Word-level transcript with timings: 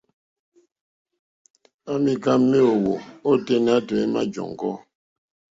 À 1.91 1.93
mìká 2.03 2.33
méèwó 2.49 2.93
óténá 3.29 3.73
tɔ̀ímá 3.87 4.21
!jɔ́ŋɡɔ́. 4.33 4.75